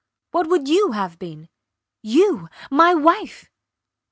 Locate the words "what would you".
0.31-0.93